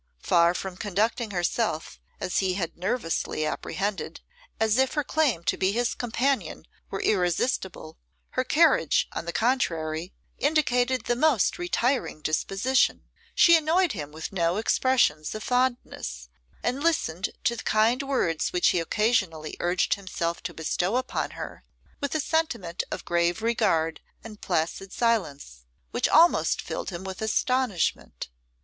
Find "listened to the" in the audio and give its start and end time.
16.83-17.63